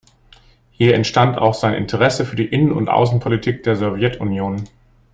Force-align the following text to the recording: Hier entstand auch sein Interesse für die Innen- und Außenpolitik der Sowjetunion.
Hier 0.71 0.95
entstand 0.95 1.37
auch 1.37 1.53
sein 1.53 1.75
Interesse 1.75 2.25
für 2.25 2.35
die 2.35 2.45
Innen- 2.47 2.71
und 2.71 2.89
Außenpolitik 2.89 3.61
der 3.61 3.75
Sowjetunion. 3.75 4.63